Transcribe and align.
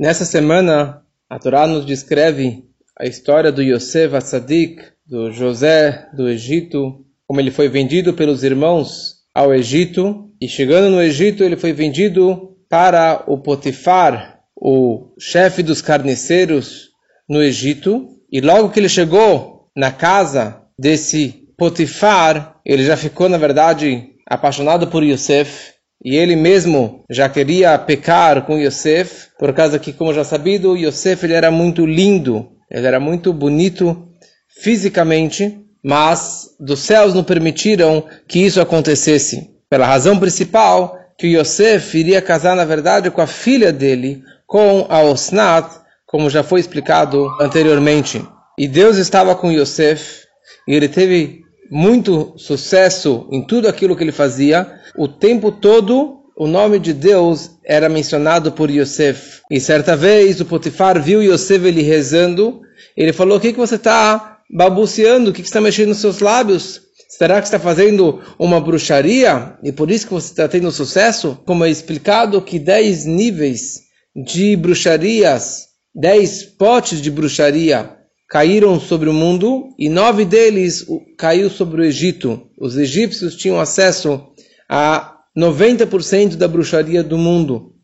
Nessa 0.00 0.24
semana, 0.24 1.02
a 1.28 1.38
Torá 1.38 1.66
nos 1.66 1.84
descreve 1.84 2.64
a 2.98 3.04
história 3.04 3.52
do 3.52 3.60
Yosef 3.60 4.16
Atzadik, 4.16 4.80
do 5.06 5.30
José 5.30 6.08
do 6.14 6.26
Egito, 6.26 7.04
como 7.26 7.38
ele 7.38 7.50
foi 7.50 7.68
vendido 7.68 8.14
pelos 8.14 8.42
irmãos 8.42 9.16
ao 9.34 9.52
Egito, 9.52 10.30
e 10.40 10.48
chegando 10.48 10.88
no 10.88 11.02
Egito, 11.02 11.44
ele 11.44 11.54
foi 11.54 11.74
vendido 11.74 12.56
para 12.66 13.24
o 13.26 13.36
Potifar, 13.36 14.40
o 14.56 15.12
chefe 15.18 15.62
dos 15.62 15.82
carniceiros 15.82 16.88
no 17.28 17.42
Egito, 17.42 18.08
e 18.32 18.40
logo 18.40 18.70
que 18.70 18.80
ele 18.80 18.88
chegou 18.88 19.68
na 19.76 19.92
casa 19.92 20.62
desse 20.78 21.46
Potifar, 21.58 22.58
ele 22.64 22.86
já 22.86 22.96
ficou, 22.96 23.28
na 23.28 23.36
verdade, 23.36 24.14
apaixonado 24.26 24.86
por 24.86 25.04
Yosef, 25.04 25.74
e 26.02 26.16
ele 26.16 26.34
mesmo 26.34 27.04
já 27.10 27.28
queria 27.28 27.78
pecar 27.78 28.42
com 28.46 28.58
Yosef, 28.58 29.28
por 29.38 29.52
causa 29.52 29.78
que, 29.78 29.92
como 29.92 30.14
já 30.14 30.24
sabido, 30.24 30.76
Yosef 30.76 31.24
ele 31.24 31.34
era 31.34 31.50
muito 31.50 31.84
lindo, 31.84 32.48
ele 32.70 32.86
era 32.86 32.98
muito 32.98 33.32
bonito 33.32 34.08
fisicamente, 34.48 35.58
mas 35.84 36.48
dos 36.58 36.80
céus 36.80 37.14
não 37.14 37.22
permitiram 37.22 38.04
que 38.26 38.38
isso 38.38 38.60
acontecesse. 38.60 39.50
Pela 39.68 39.86
razão 39.86 40.18
principal, 40.18 40.98
que 41.18 41.36
Yosef 41.36 41.98
iria 41.98 42.22
casar, 42.22 42.56
na 42.56 42.64
verdade, 42.64 43.10
com 43.10 43.20
a 43.20 43.26
filha 43.26 43.72
dele, 43.72 44.22
com 44.46 44.86
a 44.88 45.02
Osnat, 45.02 45.70
como 46.06 46.30
já 46.30 46.42
foi 46.42 46.60
explicado 46.60 47.28
anteriormente. 47.40 48.26
E 48.58 48.66
Deus 48.66 48.96
estava 48.96 49.34
com 49.34 49.52
Yosef, 49.52 50.22
e 50.66 50.74
ele 50.74 50.88
teve 50.88 51.39
muito 51.70 52.34
sucesso 52.36 53.28
em 53.30 53.46
tudo 53.46 53.68
aquilo 53.68 53.96
que 53.96 54.02
ele 54.02 54.12
fazia, 54.12 54.80
o 54.96 55.06
tempo 55.06 55.52
todo 55.52 56.20
o 56.36 56.46
nome 56.46 56.78
de 56.78 56.92
Deus 56.92 57.50
era 57.64 57.88
mencionado 57.88 58.50
por 58.50 58.70
Yosef. 58.70 59.42
E 59.50 59.60
certa 59.60 59.94
vez 59.94 60.40
o 60.40 60.46
Potifar 60.46 61.00
viu 61.00 61.22
Yosef 61.22 61.66
ele 61.66 61.82
rezando, 61.82 62.60
ele 62.96 63.12
falou, 63.12 63.38
o 63.38 63.40
que, 63.40 63.52
que 63.52 63.58
você 63.58 63.76
está 63.76 64.38
balbuciando, 64.50 65.30
o 65.30 65.32
que, 65.32 65.42
que 65.42 65.48
está 65.48 65.60
mexendo 65.60 65.88
nos 65.88 65.98
seus 65.98 66.20
lábios? 66.20 66.80
Será 67.08 67.40
que 67.40 67.46
está 67.46 67.58
fazendo 67.58 68.20
uma 68.38 68.60
bruxaria 68.60 69.54
e 69.62 69.70
por 69.70 69.90
isso 69.90 70.06
que 70.06 70.14
você 70.14 70.28
está 70.28 70.48
tendo 70.48 70.72
sucesso? 70.72 71.38
Como 71.44 71.64
é 71.64 71.70
explicado 71.70 72.40
que 72.40 72.58
dez 72.58 73.04
níveis 73.04 73.80
de 74.16 74.56
bruxarias, 74.56 75.66
dez 75.94 76.42
potes 76.42 77.00
de 77.00 77.10
bruxaria 77.10 77.99
caíram 78.30 78.78
sobre 78.78 79.08
o 79.08 79.12
mundo 79.12 79.74
e 79.76 79.88
nove 79.88 80.24
deles 80.24 80.86
caiu 81.18 81.50
sobre 81.50 81.82
o 81.82 81.84
Egito. 81.84 82.48
Os 82.56 82.76
egípcios 82.76 83.34
tinham 83.34 83.58
acesso 83.58 84.24
a 84.68 85.16
90% 85.36 86.36
da 86.36 86.46
bruxaria 86.46 87.02
do 87.02 87.18
mundo. 87.18 87.74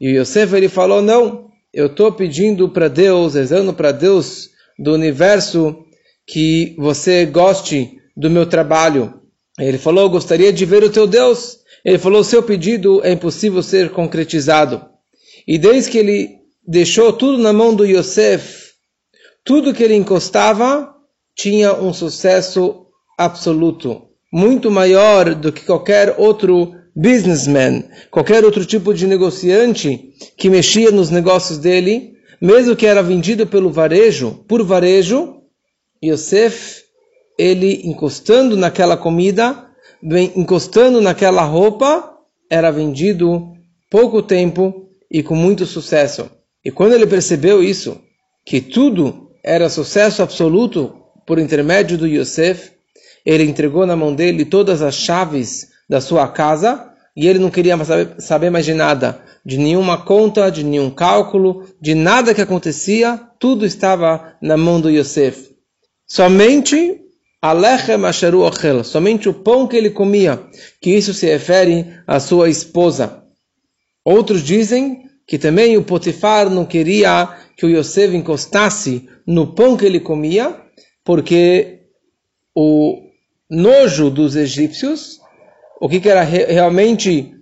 E 0.00 0.18
Yosef 0.18 0.54
ele 0.56 0.68
falou: 0.68 1.00
Não, 1.00 1.50
eu 1.72 1.86
estou 1.86 2.10
pedindo 2.10 2.68
para 2.68 2.88
Deus, 2.88 3.34
rezando 3.34 3.72
para 3.72 3.92
Deus 3.92 4.50
do 4.76 4.92
universo 4.92 5.84
que 6.26 6.74
você 6.76 7.24
goste 7.24 7.96
do 8.16 8.28
meu 8.28 8.44
trabalho. 8.44 9.14
Ele 9.56 9.78
falou: 9.78 10.10
Gostaria 10.10 10.52
de 10.52 10.66
ver 10.66 10.82
o 10.82 10.90
teu 10.90 11.06
Deus. 11.06 11.58
Ele 11.84 11.98
falou: 11.98 12.24
Seu 12.24 12.42
pedido 12.42 13.00
é 13.04 13.12
impossível 13.12 13.62
ser 13.62 13.90
concretizado. 13.90 14.84
E 15.46 15.56
desde 15.56 15.92
que 15.92 15.98
ele 15.98 16.30
deixou 16.66 17.12
tudo 17.12 17.38
na 17.38 17.52
mão 17.52 17.72
do 17.72 17.86
Yosef, 17.86 18.65
tudo 19.46 19.72
que 19.72 19.82
ele 19.84 19.94
encostava 19.94 20.92
tinha 21.36 21.72
um 21.72 21.92
sucesso 21.92 22.86
absoluto, 23.16 24.02
muito 24.32 24.72
maior 24.72 25.36
do 25.36 25.52
que 25.52 25.64
qualquer 25.64 26.16
outro 26.18 26.72
businessman, 26.96 27.84
qualquer 28.10 28.44
outro 28.44 28.66
tipo 28.66 28.92
de 28.92 29.06
negociante 29.06 30.10
que 30.36 30.50
mexia 30.50 30.90
nos 30.90 31.10
negócios 31.10 31.58
dele, 31.58 32.14
mesmo 32.42 32.74
que 32.74 32.86
era 32.86 33.04
vendido 33.04 33.46
pelo 33.46 33.70
varejo, 33.70 34.44
por 34.48 34.64
varejo, 34.64 35.42
Yosef, 36.04 36.82
ele 37.38 37.82
encostando 37.84 38.56
naquela 38.56 38.96
comida, 38.96 39.64
encostando 40.34 41.00
naquela 41.00 41.42
roupa, 41.42 42.18
era 42.50 42.72
vendido 42.72 43.52
pouco 43.88 44.22
tempo 44.22 44.88
e 45.08 45.22
com 45.22 45.36
muito 45.36 45.64
sucesso. 45.64 46.28
E 46.64 46.70
quando 46.72 46.94
ele 46.94 47.06
percebeu 47.06 47.62
isso, 47.62 48.00
que 48.44 48.60
tudo 48.60 49.25
era 49.46 49.68
sucesso 49.68 50.24
absoluto 50.24 50.92
por 51.24 51.38
intermédio 51.38 51.96
do 51.96 52.06
Yosef. 52.06 52.72
Ele 53.24 53.44
entregou 53.44 53.86
na 53.86 53.94
mão 53.94 54.12
dele 54.12 54.44
todas 54.44 54.82
as 54.82 54.96
chaves 54.96 55.68
da 55.88 56.00
sua 56.00 56.26
casa 56.26 56.90
e 57.16 57.28
ele 57.28 57.38
não 57.38 57.48
queria 57.48 57.76
saber, 58.18 58.50
mais 58.50 58.64
de 58.64 58.74
nada, 58.74 59.20
de 59.44 59.56
nenhuma 59.56 60.04
conta, 60.04 60.50
de 60.50 60.64
nenhum 60.64 60.90
cálculo, 60.90 61.64
de 61.80 61.94
nada 61.94 62.34
que 62.34 62.42
acontecia, 62.42 63.20
tudo 63.38 63.64
estava 63.64 64.34
na 64.42 64.56
mão 64.56 64.80
do 64.80 64.90
Yosef. 64.90 65.54
Somente 66.06 67.00
Alechem 67.40 68.04
Asheru 68.04 68.42
somente 68.84 69.28
o 69.28 69.34
pão 69.34 69.68
que 69.68 69.76
ele 69.76 69.90
comia, 69.90 70.42
que 70.80 70.90
isso 70.90 71.14
se 71.14 71.26
refere 71.26 71.86
à 72.06 72.18
sua 72.18 72.50
esposa. 72.50 73.22
Outros 74.04 74.42
dizem 74.42 75.02
que 75.26 75.38
também 75.38 75.76
o 75.76 75.82
Potifar 75.82 76.50
não 76.50 76.64
queria 76.64 77.45
que 77.56 77.64
o 77.64 77.70
Yosef 77.70 78.14
encostasse 78.14 79.08
no 79.26 79.54
pão 79.54 79.76
que 79.76 79.86
ele 79.86 79.98
comia, 79.98 80.54
porque 81.02 81.80
o 82.54 83.02
nojo 83.48 84.10
dos 84.10 84.36
egípcios, 84.36 85.18
o 85.80 85.88
que, 85.88 86.06
era 86.08 86.22
re 86.22 86.44
realmente 86.44 87.32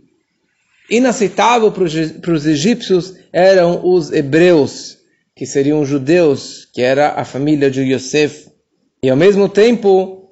inaceitável 0.88 1.72
para 1.72 2.32
os 2.32 2.46
egípcios 2.46 3.14
eram 3.32 3.80
os 3.84 4.12
hebreus, 4.12 4.98
que 5.34 5.46
seriam 5.46 5.84
judeus, 5.84 6.68
que 6.72 6.80
era 6.80 7.14
a 7.14 7.24
família 7.24 7.70
de 7.70 7.82
Yosef. 7.82 8.48
E 9.02 9.10
ao 9.10 9.16
mesmo 9.16 9.48
tempo, 9.48 10.30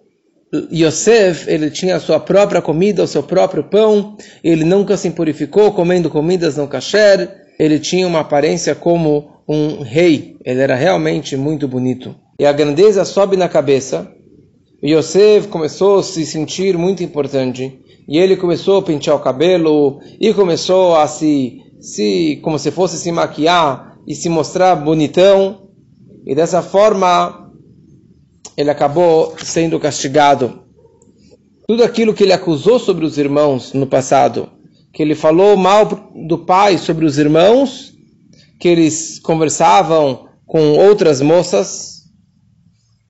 Yosef, 0.72 1.50
ele 1.50 1.70
tinha 1.70 1.96
a 1.96 2.00
sua 2.00 2.20
própria 2.20 2.62
comida, 2.62 3.02
o 3.02 3.08
seu 3.08 3.22
próprio 3.22 3.64
pão, 3.64 4.16
ele 4.44 4.64
nunca 4.64 4.96
se 4.96 5.10
purificou 5.10 5.72
comendo 5.72 6.08
comidas 6.08 6.56
não 6.56 6.68
kasher, 6.68 7.28
ele 7.58 7.78
tinha 7.78 8.06
uma 8.06 8.20
aparência 8.20 8.74
como 8.74 9.31
um 9.48 9.82
rei. 9.82 10.36
Ele 10.44 10.60
era 10.60 10.74
realmente 10.74 11.36
muito 11.36 11.66
bonito. 11.68 12.14
E 12.38 12.44
a 12.44 12.52
grandeza 12.52 13.04
sobe 13.04 13.36
na 13.36 13.48
cabeça. 13.48 14.10
E 14.82 14.94
Yosef 14.94 15.48
começou 15.48 15.98
a 15.98 16.02
se 16.02 16.26
sentir 16.26 16.76
muito 16.76 17.02
importante. 17.02 17.78
E 18.08 18.18
ele 18.18 18.36
começou 18.36 18.78
a 18.78 18.82
pentear 18.82 19.16
o 19.16 19.20
cabelo 19.20 20.00
e 20.20 20.34
começou 20.34 20.96
a 20.96 21.06
se, 21.06 21.60
se 21.80 22.40
como 22.42 22.58
se 22.58 22.70
fosse 22.70 22.98
se 22.98 23.12
maquiar 23.12 23.96
e 24.06 24.14
se 24.14 24.28
mostrar 24.28 24.74
bonitão. 24.74 25.68
E 26.26 26.34
dessa 26.34 26.62
forma 26.62 27.52
ele 28.56 28.70
acabou 28.70 29.34
sendo 29.38 29.78
castigado. 29.78 30.62
Tudo 31.66 31.84
aquilo 31.84 32.12
que 32.12 32.24
ele 32.24 32.32
acusou 32.32 32.78
sobre 32.78 33.04
os 33.04 33.16
irmãos 33.18 33.72
no 33.72 33.86
passado, 33.86 34.48
que 34.92 35.02
ele 35.02 35.14
falou 35.14 35.56
mal 35.56 35.86
do 36.14 36.38
pai 36.38 36.76
sobre 36.76 37.04
os 37.04 37.18
irmãos, 37.18 37.94
que 38.62 38.68
eles 38.68 39.18
conversavam 39.18 40.28
com 40.46 40.74
outras 40.74 41.20
moças, 41.20 42.02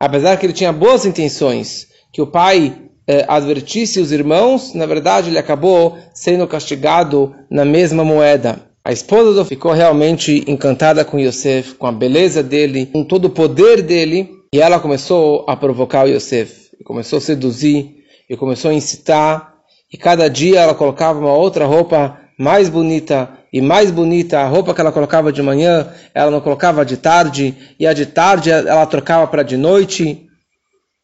apesar 0.01 0.39
que 0.39 0.47
ele 0.47 0.55
tinha 0.55 0.73
boas 0.73 1.05
intenções, 1.05 1.89
que 2.11 2.23
o 2.23 2.27
pai 2.27 2.75
eh, 3.07 3.27
advertisse 3.29 4.01
os 4.01 4.13
irmãos, 4.13 4.73
na 4.73 4.87
verdade 4.87 5.29
ele 5.29 5.39
acabou 5.39 5.99
sendo 6.15 6.49
castigado 6.49 7.35
na 7.51 7.67
mesma 7.67 8.03
moeda. 8.03 8.61
A 8.83 8.93
esposa 8.93 9.45
ficou 9.45 9.73
realmente 9.73 10.43
encantada 10.49 11.05
com 11.05 11.21
Yosef, 11.21 11.75
com 11.75 11.87
a 11.87 11.93
beleza 11.93 12.43
dele, 12.43 12.87
com 12.87 13.05
todo 13.05 13.27
o 13.27 13.31
poder 13.31 13.83
dele, 13.83 14.31
e 14.55 14.59
ela 14.59 14.81
começou 14.81 15.45
a 15.47 15.55
provocar 15.55 16.07
o 16.07 16.09
Yosef, 16.09 16.71
e 16.81 16.83
começou 16.83 17.19
a 17.19 17.21
seduzir, 17.21 17.97
e 18.27 18.39
começou 18.39 18.71
a 18.71 18.75
incitar, 18.75 19.53
e 19.93 19.99
cada 19.99 20.31
dia 20.31 20.61
ela 20.61 20.75
colocava 20.75 21.21
uma 21.21 21.35
outra 21.35 21.67
roupa 21.67 22.19
mais 22.39 22.71
bonita 22.71 23.42
e 23.53 23.61
mais 23.61 23.91
bonita. 23.91 24.41
A 24.41 24.47
roupa 24.47 24.75
que 24.75 24.81
ela 24.81 24.91
colocava 24.91 25.33
de 25.33 25.43
manhã, 25.43 25.89
ela 26.15 26.31
não 26.31 26.41
colocava 26.41 26.85
de 26.85 26.97
tarde, 26.97 27.55
e 27.79 27.87
a 27.87 27.93
de 27.93 28.07
tarde 28.07 28.51
ela 28.51 28.87
trocava 28.87 29.27
para 29.27 29.43
de 29.43 29.57
noite. 29.57 30.27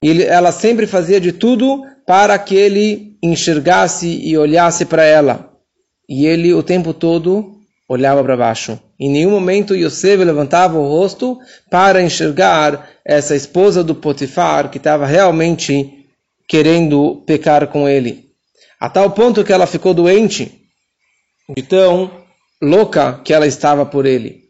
E 0.02 0.22
ela 0.22 0.52
sempre 0.52 0.86
fazia 0.86 1.20
de 1.20 1.32
tudo 1.32 1.84
para 2.06 2.38
que 2.38 2.54
ele 2.54 3.16
enxergasse 3.22 4.08
e 4.08 4.38
olhasse 4.38 4.84
para 4.86 5.04
ela. 5.04 5.52
E 6.08 6.26
ele 6.26 6.54
o 6.54 6.62
tempo 6.62 6.94
todo 6.94 7.58
olhava 7.88 8.22
para 8.22 8.36
baixo. 8.36 8.78
Em 8.98 9.10
nenhum 9.10 9.30
momento 9.30 9.74
Yosef 9.74 10.22
levantava 10.22 10.78
o 10.78 10.88
rosto 10.88 11.38
para 11.70 12.02
enxergar 12.02 12.88
essa 13.04 13.34
esposa 13.34 13.82
do 13.82 13.94
Potifar 13.94 14.70
que 14.70 14.78
estava 14.78 15.06
realmente 15.06 16.06
querendo 16.46 17.22
pecar 17.26 17.66
com 17.66 17.88
ele. 17.88 18.28
A 18.80 18.88
tal 18.88 19.10
ponto 19.10 19.44
que 19.44 19.52
ela 19.52 19.66
ficou 19.66 19.92
doente 19.92 20.52
de 21.56 21.62
tão 21.62 22.10
louca 22.62 23.20
que 23.24 23.32
ela 23.32 23.46
estava 23.46 23.86
por 23.86 24.06
ele. 24.06 24.48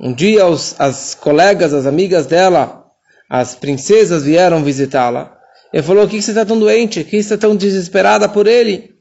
Um 0.00 0.12
dia 0.12 0.46
os, 0.46 0.78
as 0.80 1.14
colegas, 1.14 1.72
as 1.72 1.86
amigas 1.86 2.26
dela, 2.26 2.84
as 3.28 3.54
princesas 3.54 4.24
vieram 4.24 4.62
visitá-la. 4.62 5.38
Ele 5.72 5.82
falou, 5.82 6.04
o 6.04 6.08
que 6.08 6.20
você 6.20 6.30
está 6.30 6.44
tão 6.44 6.58
doente? 6.58 7.00
O 7.00 7.04
que 7.04 7.22
você 7.22 7.34
está 7.34 7.48
tão 7.48 7.56
desesperada 7.56 8.28
por 8.28 8.46
ele? 8.46 8.94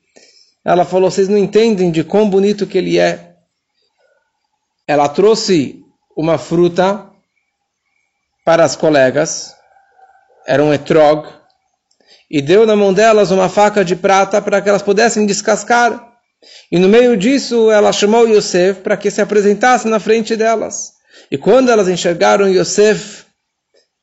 Ela 0.66 0.86
falou, 0.86 1.12
vocês 1.12 1.28
não 1.28 1.38
entendem 1.38 1.92
de 1.92 2.04
quão 2.04 2.30
bonito 2.30 2.66
que 2.66 2.78
ele 2.78 2.98
é. 2.98 3.36
ela 4.88 5.08
trouxe 5.10 5.84
uma 6.16 6.38
fruta 6.38 7.10
para 8.46 8.64
as 8.64 8.76
colegas, 8.76 9.56
era 10.46 10.64
um 10.64 10.74
etrog, 10.74 11.28
e 12.30 12.42
deu 12.42 12.66
na 12.66 12.76
mão 12.76 12.94
delas 12.94 13.32
uma 13.32 13.50
faca 13.50 13.84
de 13.84 13.96
prata 13.96 14.42
para 14.42 14.62
que 14.62 14.70
elas 14.70 14.82
pudessem 14.82 15.26
descascar. 15.26 16.13
E 16.72 16.80
no 16.80 16.90
meio 16.90 17.16
disso, 17.18 17.72
ela 17.72 17.92
chamou 17.92 18.28
Yosef 18.28 18.82
para 18.82 18.98
que 18.98 19.12
se 19.12 19.22
apresentasse 19.22 19.88
na 19.88 20.00
frente 20.00 20.36
delas. 20.36 20.94
E 21.32 21.38
quando 21.38 21.70
elas 21.70 21.88
enxergaram 21.88 22.48
Yosef, 22.48 23.24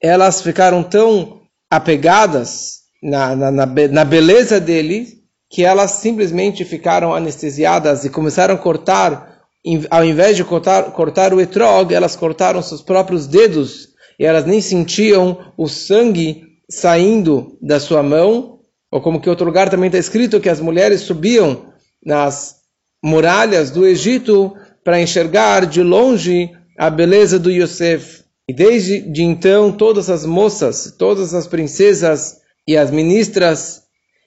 elas 0.00 0.40
ficaram 0.40 0.82
tão 0.82 1.40
apegadas 1.70 2.80
na, 3.02 3.34
na, 3.36 3.50
na, 3.50 3.66
na 3.66 4.04
beleza 4.04 4.60
dele 4.60 5.20
que 5.48 5.64
elas 5.64 5.92
simplesmente 5.92 6.64
ficaram 6.64 7.12
anestesiadas 7.12 8.04
e 8.04 8.10
começaram 8.10 8.54
a 8.54 8.58
cortar, 8.58 9.40
ao 9.90 10.04
invés 10.04 10.36
de 10.36 10.44
cortar, 10.44 10.92
cortar 10.92 11.34
o 11.34 11.40
etrog, 11.40 11.92
elas 11.92 12.14
cortaram 12.14 12.62
seus 12.62 12.80
próprios 12.80 13.26
dedos 13.26 13.88
e 14.18 14.24
elas 14.24 14.46
nem 14.46 14.60
sentiam 14.60 15.52
o 15.56 15.66
sangue 15.66 16.44
saindo 16.70 17.58
da 17.60 17.80
sua 17.80 18.00
mão, 18.02 18.60
ou 18.92 19.00
como 19.00 19.20
que 19.20 19.28
outro 19.28 19.44
lugar 19.44 19.68
também 19.68 19.88
está 19.88 19.98
escrito 19.98 20.40
que 20.40 20.48
as 20.48 20.60
mulheres 20.60 21.00
subiam 21.00 21.69
nas 22.04 22.56
muralhas 23.02 23.70
do 23.70 23.86
Egito 23.86 24.54
para 24.84 25.00
enxergar 25.00 25.66
de 25.66 25.82
longe 25.82 26.50
a 26.78 26.88
beleza 26.88 27.38
do 27.38 27.50
Yosef. 27.50 28.24
E 28.48 28.52
desde 28.52 29.00
de 29.00 29.22
então 29.22 29.70
todas 29.70 30.10
as 30.10 30.24
moças, 30.24 30.94
todas 30.98 31.34
as 31.34 31.46
princesas 31.46 32.38
e 32.66 32.76
as 32.76 32.90
ministras 32.90 33.82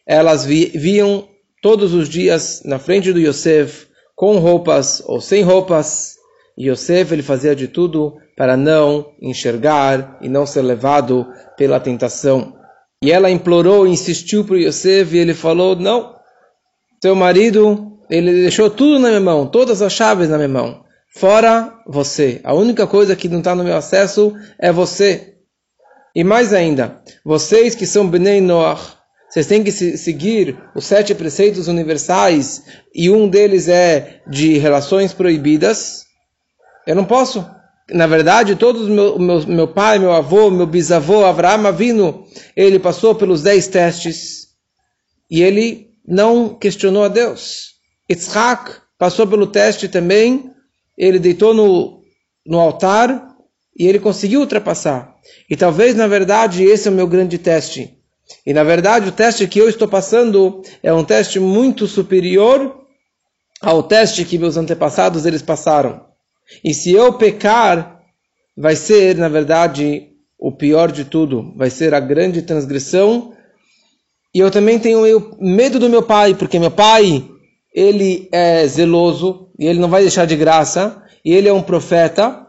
elas 0.05 0.45
viam 0.45 1.27
todos 1.61 1.93
os 1.93 2.09
dias 2.09 2.61
na 2.65 2.77
frente 2.77 3.11
do 3.13 3.19
Yosef, 3.19 3.87
com 4.15 4.37
roupas 4.37 5.01
ou 5.05 5.21
sem 5.21 5.43
roupas. 5.43 6.15
E 6.57 6.69
Yosef 6.69 7.13
ele 7.13 7.23
fazia 7.23 7.55
de 7.55 7.67
tudo 7.67 8.17
para 8.35 8.57
não 8.57 9.11
enxergar 9.21 10.19
e 10.21 10.29
não 10.29 10.45
ser 10.45 10.61
levado 10.61 11.25
pela 11.57 11.79
tentação. 11.79 12.53
E 13.03 13.11
ela 13.11 13.31
implorou, 13.31 13.87
insistiu 13.87 14.45
para 14.45 14.57
Yosef 14.57 15.15
e 15.15 15.19
ele 15.19 15.33
falou: 15.33 15.75
Não, 15.75 16.15
seu 17.03 17.13
marido, 17.13 17.97
ele 18.09 18.31
deixou 18.31 18.69
tudo 18.69 18.97
na 18.97 19.09
minha 19.09 19.19
mão, 19.19 19.45
todas 19.45 19.81
as 19.81 19.91
chaves 19.91 20.29
na 20.29 20.37
minha 20.37 20.47
mão, 20.47 20.85
fora 21.13 21.73
você. 21.85 22.39
A 22.45 22.53
única 22.53 22.87
coisa 22.87 23.13
que 23.13 23.27
não 23.27 23.39
está 23.39 23.53
no 23.53 23.61
meu 23.61 23.75
acesso 23.75 24.33
é 24.57 24.71
você. 24.71 25.33
E 26.15 26.23
mais 26.23 26.53
ainda, 26.53 27.01
vocês 27.25 27.75
que 27.75 27.85
são 27.85 28.07
Bnei 28.07 28.39
Noach, 28.39 28.95
vocês 29.29 29.45
têm 29.45 29.65
que 29.65 29.71
seguir 29.73 30.57
os 30.73 30.85
sete 30.85 31.13
preceitos 31.13 31.67
universais 31.67 32.63
e 32.95 33.09
um 33.09 33.27
deles 33.27 33.67
é 33.67 34.21
de 34.25 34.57
relações 34.57 35.11
proibidas. 35.11 36.05
Eu 36.87 36.95
não 36.95 37.03
posso. 37.03 37.45
Na 37.91 38.07
verdade, 38.07 38.55
todos 38.55 38.87
meu, 38.87 39.19
meu, 39.19 39.45
meu 39.45 39.67
pai, 39.67 39.99
meu 39.99 40.13
avô, 40.13 40.49
meu 40.49 40.65
bisavô, 40.65 41.25
Avraham 41.25 41.67
Avino, 41.67 42.23
ele 42.55 42.79
passou 42.79 43.13
pelos 43.13 43.43
dez 43.43 43.67
testes 43.67 44.47
e 45.29 45.43
ele 45.43 45.92
não 46.05 46.53
questionou 46.53 47.03
a 47.03 47.07
Deus. 47.07 47.73
Yitzhak 48.09 48.71
passou 48.97 49.27
pelo 49.27 49.47
teste 49.47 49.87
também, 49.87 50.51
ele 50.97 51.19
deitou 51.19 51.53
no, 51.53 52.01
no 52.45 52.59
altar 52.59 53.35
e 53.77 53.87
ele 53.87 53.99
conseguiu 53.99 54.41
ultrapassar. 54.41 55.15
E 55.49 55.55
talvez, 55.55 55.95
na 55.95 56.07
verdade, 56.07 56.63
esse 56.63 56.87
é 56.87 56.91
o 56.91 56.93
meu 56.93 57.07
grande 57.07 57.37
teste. 57.37 57.97
E 58.45 58.53
na 58.53 58.63
verdade, 58.63 59.09
o 59.09 59.11
teste 59.11 59.47
que 59.47 59.59
eu 59.59 59.69
estou 59.69 59.87
passando 59.87 60.61
é 60.81 60.93
um 60.93 61.03
teste 61.03 61.39
muito 61.39 61.87
superior 61.87 62.81
ao 63.61 63.83
teste 63.83 64.25
que 64.25 64.37
meus 64.37 64.57
antepassados 64.57 65.25
eles 65.25 65.41
passaram. 65.41 66.05
E 66.63 66.73
se 66.73 66.91
eu 66.91 67.13
pecar, 67.13 68.01
vai 68.55 68.75
ser, 68.75 69.17
na 69.17 69.29
verdade, 69.29 70.09
o 70.37 70.51
pior 70.51 70.91
de 70.91 71.05
tudo, 71.05 71.53
vai 71.55 71.69
ser 71.69 71.93
a 71.93 71.99
grande 71.99 72.41
transgressão. 72.41 73.33
E 74.33 74.39
eu 74.39 74.49
também 74.49 74.79
tenho 74.79 75.01
medo 75.39 75.79
do 75.79 75.89
meu 75.89 76.01
pai, 76.01 76.33
porque 76.33 76.59
meu 76.59 76.71
pai, 76.71 77.23
ele 77.73 78.27
é 78.31 78.65
zeloso 78.67 79.49
e 79.59 79.65
ele 79.65 79.79
não 79.79 79.89
vai 79.89 80.01
deixar 80.01 80.25
de 80.25 80.35
graça, 80.35 81.03
e 81.23 81.33
ele 81.33 81.47
é 81.47 81.53
um 81.53 81.61
profeta. 81.61 82.47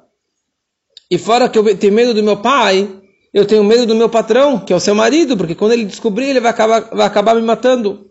E 1.10 1.18
fora 1.18 1.48
que 1.48 1.58
eu 1.58 1.76
tenho 1.76 1.92
medo 1.92 2.14
do 2.14 2.22
meu 2.22 2.38
pai, 2.38 2.88
eu 3.32 3.44
tenho 3.44 3.62
medo 3.62 3.84
do 3.84 3.94
meu 3.94 4.08
patrão, 4.08 4.58
que 4.58 4.72
é 4.72 4.76
o 4.76 4.80
seu 4.80 4.94
marido, 4.94 5.36
porque 5.36 5.54
quando 5.54 5.72
ele 5.72 5.84
descobrir, 5.84 6.30
ele 6.30 6.40
vai 6.40 6.50
acabar, 6.50 6.88
vai 6.92 7.06
acabar 7.06 7.34
me 7.34 7.42
matando. 7.42 8.06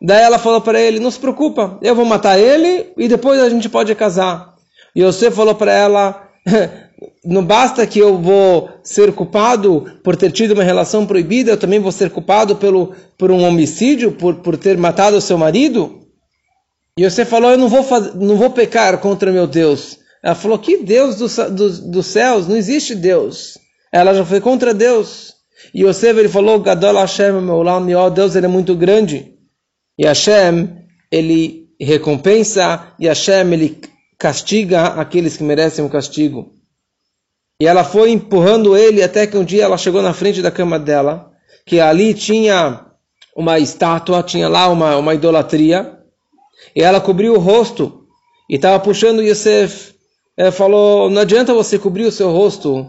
Daí 0.00 0.22
ela 0.22 0.38
falou 0.38 0.60
para 0.60 0.80
ele: 0.80 1.00
Não 1.00 1.10
se 1.10 1.18
preocupa, 1.18 1.78
eu 1.82 1.94
vou 1.94 2.04
matar 2.04 2.38
ele 2.38 2.92
e 2.96 3.08
depois 3.08 3.40
a 3.40 3.50
gente 3.50 3.68
pode 3.68 3.94
casar. 3.94 4.54
E 4.94 5.02
você 5.02 5.30
falou 5.30 5.54
para 5.54 5.72
ela: 5.72 6.28
Não 7.24 7.44
basta 7.44 7.86
que 7.86 7.98
eu 7.98 8.18
vou 8.18 8.70
ser 8.82 9.12
culpado 9.12 10.00
por 10.02 10.16
ter 10.16 10.32
tido 10.32 10.52
uma 10.52 10.64
relação 10.64 11.06
proibida, 11.06 11.50
eu 11.50 11.56
também 11.58 11.78
vou 11.78 11.92
ser 11.92 12.10
culpado 12.10 12.56
pelo, 12.56 12.94
por 13.18 13.30
um 13.30 13.42
homicídio, 13.44 14.12
por, 14.12 14.36
por 14.36 14.56
ter 14.56 14.78
matado 14.78 15.16
o 15.16 15.20
seu 15.20 15.36
marido. 15.36 16.00
E 16.96 17.08
você 17.08 17.24
falou: 17.24 17.50
Eu 17.50 17.58
não 17.58 17.68
vou, 17.68 17.82
faz, 17.82 18.14
não 18.14 18.36
vou 18.36 18.50
pecar 18.50 18.98
contra 18.98 19.32
meu 19.32 19.46
Deus. 19.46 19.98
Ela 20.22 20.34
falou: 20.34 20.58
Que 20.58 20.78
Deus 20.78 21.16
dos, 21.16 21.36
dos, 21.80 22.06
céus? 22.06 22.46
Não 22.46 22.56
existe 22.56 22.94
Deus. 22.94 23.58
Ela 23.92 24.14
já 24.14 24.24
foi 24.24 24.40
contra 24.40 24.72
Deus. 24.72 25.34
E 25.74 25.84
Yosef 25.84 26.18
ele 26.18 26.28
falou, 26.28 26.60
Gadol 26.60 26.94
Hashem, 26.94 27.32
meu 27.42 27.58
ó 27.98 28.10
Deus 28.10 28.34
ele 28.34 28.46
é 28.46 28.48
muito 28.48 28.74
grande. 28.74 29.34
E 29.98 30.06
Hashem, 30.06 30.68
ele 31.10 31.68
recompensa, 31.78 32.94
e 32.98 33.06
Hashem, 33.06 33.52
ele 33.52 33.78
castiga 34.18 34.84
aqueles 34.84 35.36
que 35.36 35.44
merecem 35.44 35.84
o 35.84 35.90
castigo. 35.90 36.52
E 37.60 37.66
ela 37.66 37.84
foi 37.84 38.10
empurrando 38.10 38.74
ele 38.74 39.02
até 39.02 39.26
que 39.26 39.36
um 39.36 39.44
dia 39.44 39.64
ela 39.64 39.76
chegou 39.76 40.00
na 40.00 40.14
frente 40.14 40.40
da 40.40 40.50
cama 40.50 40.78
dela, 40.78 41.30
que 41.66 41.78
ali 41.78 42.14
tinha 42.14 42.86
uma 43.36 43.58
estátua, 43.58 44.22
tinha 44.22 44.48
lá 44.48 44.66
uma, 44.68 44.96
uma 44.96 45.14
idolatria, 45.14 45.98
e 46.74 46.82
ela 46.82 47.02
cobriu 47.02 47.34
o 47.34 47.38
rosto, 47.38 48.06
e 48.48 48.56
estava 48.56 48.80
puxando 48.80 49.22
Yosef. 49.22 49.92
Ela 50.36 50.50
falou, 50.50 51.10
não 51.10 51.20
adianta 51.20 51.52
você 51.52 51.78
cobrir 51.78 52.04
o 52.04 52.12
seu 52.12 52.30
rosto, 52.30 52.86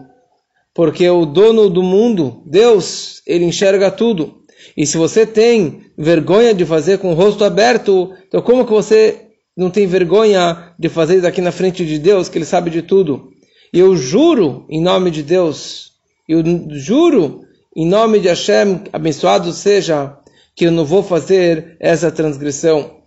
porque 0.73 1.07
o 1.09 1.25
dono 1.25 1.69
do 1.69 1.83
mundo, 1.83 2.41
Deus, 2.45 3.21
ele 3.27 3.43
enxerga 3.43 3.91
tudo. 3.91 4.41
E 4.77 4.85
se 4.85 4.97
você 4.97 5.25
tem 5.25 5.81
vergonha 5.97 6.53
de 6.53 6.65
fazer 6.65 6.99
com 6.99 7.11
o 7.11 7.15
rosto 7.15 7.43
aberto, 7.43 8.13
então 8.25 8.41
como 8.41 8.65
que 8.65 8.71
você 8.71 9.27
não 9.55 9.69
tem 9.69 9.85
vergonha 9.85 10.73
de 10.79 10.87
fazer 10.87 11.17
isso 11.17 11.27
aqui 11.27 11.41
na 11.41 11.51
frente 11.51 11.85
de 11.85 11.99
Deus, 11.99 12.29
que 12.29 12.37
ele 12.37 12.45
sabe 12.45 12.69
de 12.69 12.81
tudo? 12.81 13.30
E 13.73 13.79
eu 13.79 13.95
juro 13.95 14.65
em 14.69 14.81
nome 14.81 15.09
de 15.09 15.23
Deus, 15.23 15.93
eu 16.27 16.43
juro 16.71 17.45
em 17.75 17.87
nome 17.87 18.19
de 18.19 18.27
Hashem, 18.27 18.81
abençoado 18.91 19.51
seja, 19.53 20.17
que 20.55 20.65
eu 20.65 20.71
não 20.71 20.83
vou 20.83 21.01
fazer 21.01 21.77
essa 21.79 22.11
transgressão. 22.11 22.97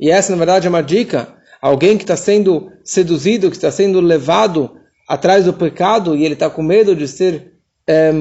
E 0.00 0.10
essa, 0.10 0.32
na 0.32 0.38
verdade, 0.38 0.66
é 0.66 0.70
uma 0.70 0.82
dica. 0.82 1.28
Alguém 1.60 1.96
que 1.98 2.04
está 2.04 2.16
sendo 2.16 2.72
seduzido, 2.82 3.50
que 3.50 3.56
está 3.56 3.70
sendo 3.70 4.00
levado 4.00 4.70
atrás 5.06 5.44
do 5.44 5.52
pecado 5.52 6.16
e 6.16 6.24
ele 6.24 6.34
está 6.34 6.48
com 6.48 6.62
medo 6.62 6.96
de 6.96 7.06
ser 7.06 7.52
é, 7.86 8.12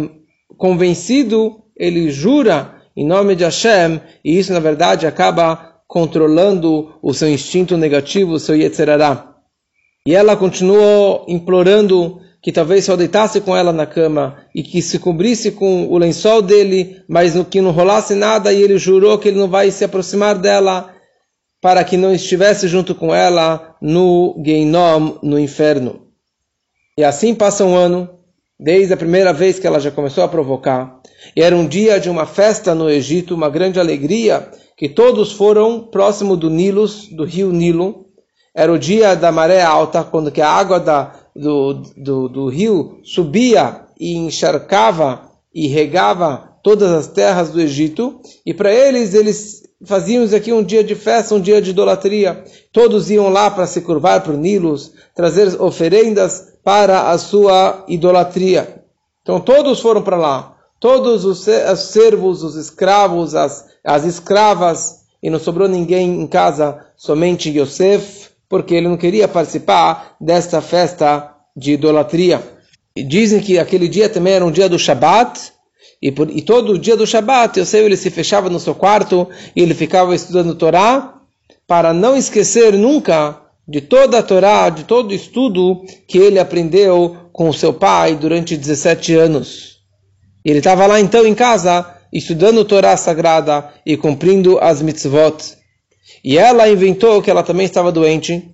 convencido, 0.57 1.63
ele 1.75 2.11
jura 2.11 2.81
em 2.95 3.05
nome 3.05 3.35
de 3.35 3.43
Hashem, 3.43 4.01
e 4.23 4.37
isso 4.37 4.53
na 4.53 4.59
verdade 4.59 5.07
acaba 5.07 5.81
controlando 5.87 6.93
o 7.01 7.13
seu 7.13 7.29
instinto 7.29 7.77
negativo, 7.77 8.33
o 8.33 8.39
seu 8.39 8.55
Yetzerará. 8.55 9.32
E 10.05 10.13
ela 10.13 10.35
continuou 10.35 11.25
implorando 11.27 12.19
que 12.41 12.51
talvez 12.51 12.83
só 12.83 12.97
deitasse 12.97 13.39
com 13.39 13.55
ela 13.55 13.71
na 13.71 13.85
cama 13.85 14.37
e 14.53 14.61
que 14.61 14.81
se 14.81 14.99
cobrisse 14.99 15.51
com 15.51 15.87
o 15.87 15.97
lençol 15.97 16.41
dele, 16.41 17.01
mas 17.07 17.35
no 17.35 17.45
que 17.45 17.61
não 17.61 17.71
rolasse 17.71 18.13
nada, 18.13 18.51
e 18.51 18.61
ele 18.61 18.77
jurou 18.77 19.17
que 19.17 19.29
ele 19.29 19.39
não 19.39 19.47
vai 19.47 19.71
se 19.71 19.85
aproximar 19.85 20.37
dela 20.37 20.93
para 21.61 21.81
que 21.85 21.95
não 21.95 22.13
estivesse 22.13 22.67
junto 22.67 22.93
com 22.93 23.15
ela 23.15 23.77
no 23.81 24.35
Geinom, 24.45 25.19
no 25.23 25.39
inferno. 25.39 26.01
E 26.97 27.03
assim 27.05 27.33
passa 27.33 27.63
um 27.63 27.73
ano, 27.73 28.09
desde 28.59 28.93
a 28.93 28.97
primeira 28.97 29.31
vez 29.31 29.57
que 29.57 29.65
ela 29.65 29.79
já 29.79 29.89
começou 29.89 30.25
a 30.25 30.27
provocar. 30.27 30.99
E 31.33 31.41
era 31.41 31.55
um 31.55 31.65
dia 31.65 31.97
de 31.97 32.09
uma 32.09 32.25
festa 32.25 32.75
no 32.75 32.89
Egito, 32.89 33.33
uma 33.33 33.49
grande 33.49 33.79
alegria, 33.79 34.51
que 34.75 34.89
todos 34.89 35.31
foram 35.31 35.79
próximo 35.79 36.35
do 36.35 36.49
Nilo, 36.49 36.85
do 37.15 37.23
rio 37.23 37.53
Nilo. 37.53 38.02
Era 38.55 38.71
o 38.71 38.77
dia 38.77 39.15
da 39.15 39.31
maré 39.31 39.63
alta, 39.63 40.03
quando 40.03 40.31
que 40.31 40.41
a 40.41 40.49
água 40.49 40.79
da, 40.79 41.11
do, 41.35 41.73
do, 41.97 42.29
do 42.29 42.47
rio 42.49 42.99
subia 43.03 43.81
e 43.99 44.15
encharcava 44.15 45.31
e 45.53 45.67
regava 45.67 46.53
todas 46.61 46.91
as 46.91 47.07
terras 47.07 47.49
do 47.49 47.59
Egito. 47.59 48.19
E 48.45 48.53
para 48.53 48.71
eles, 48.71 49.15
eles 49.15 49.63
faziam 49.83 50.23
isso 50.23 50.35
aqui 50.35 50.53
um 50.53 50.63
dia 50.63 50.83
de 50.83 50.93
festa, 50.93 51.33
um 51.33 51.41
dia 51.41 51.59
de 51.61 51.71
idolatria. 51.71 52.43
Todos 52.71 53.09
iam 53.09 53.29
lá 53.29 53.49
para 53.49 53.65
se 53.65 53.81
curvar 53.81 54.21
para 54.21 54.33
o 54.33 54.37
Nilo, 54.37 54.75
trazer 55.15 55.59
oferendas 55.59 56.53
para 56.63 57.09
a 57.09 57.17
sua 57.17 57.83
idolatria. 57.87 58.83
Então 59.23 59.39
todos 59.39 59.79
foram 59.79 60.01
para 60.01 60.17
lá, 60.17 60.57
todos 60.79 61.25
os 61.25 61.43
servos, 61.43 62.43
os 62.43 62.55
escravos, 62.55 63.35
as, 63.35 63.65
as 63.83 64.03
escravas, 64.03 65.03
e 65.21 65.29
não 65.29 65.39
sobrou 65.39 65.67
ninguém 65.67 66.21
em 66.21 66.27
casa, 66.27 66.85
somente 66.97 67.49
Yosef 67.49 68.32
porque 68.49 68.75
ele 68.75 68.87
não 68.87 68.97
queria 68.97 69.27
participar 69.27 70.15
desta 70.19 70.61
festa 70.61 71.33
de 71.55 71.73
idolatria. 71.73 72.41
E 72.95 73.03
dizem 73.03 73.39
que 73.39 73.57
aquele 73.57 73.87
dia 73.87 74.07
também 74.09 74.33
era 74.33 74.45
um 74.45 74.51
dia 74.51 74.69
do 74.69 74.77
Shabat, 74.77 75.53
e, 76.01 76.11
por, 76.11 76.29
e 76.29 76.41
todo 76.41 76.77
dia 76.77 76.97
do 76.97 77.07
Shabat, 77.07 77.57
eu 77.57 77.65
sei, 77.65 77.85
ele 77.85 77.95
se 77.95 78.09
fechava 78.09 78.49
no 78.49 78.59
seu 78.59 78.75
quarto 78.75 79.29
e 79.55 79.61
ele 79.61 79.73
ficava 79.73 80.13
estudando 80.13 80.53
Torá, 80.53 81.21
para 81.65 81.93
não 81.93 82.15
esquecer 82.15 82.73
nunca 82.73 83.39
de 83.65 83.79
toda 83.79 84.19
a 84.19 84.23
Torá, 84.23 84.69
de 84.69 84.83
todo 84.83 85.11
o 85.11 85.13
estudo 85.13 85.81
que 86.07 86.17
ele 86.17 86.39
aprendeu 86.39 87.15
com 87.31 87.47
o 87.47 87.53
seu 87.53 87.73
pai 87.73 88.15
durante 88.15 88.57
17 88.57 89.15
anos. 89.15 89.77
Ele 90.43 90.57
estava 90.57 90.85
lá 90.85 90.99
então 90.99 91.25
em 91.25 91.33
casa, 91.33 91.85
estudando 92.11 92.65
Torá 92.65 92.97
sagrada 92.97 93.69
e 93.85 93.95
cumprindo 93.95 94.59
as 94.59 94.81
mitzvot. 94.81 95.55
E 96.23 96.37
ela 96.37 96.69
inventou 96.69 97.21
que 97.21 97.29
ela 97.29 97.43
também 97.43 97.65
estava 97.65 97.91
doente, 97.91 98.49